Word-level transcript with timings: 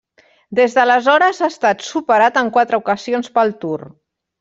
Des 0.59 0.75
d'aleshores 0.77 1.43
ha 1.47 1.51
estat 1.55 1.85
superat 1.91 2.43
en 2.45 2.53
quatre 2.59 2.85
ocasions 2.85 3.35
pel 3.41 3.59
Tour. 3.65 3.91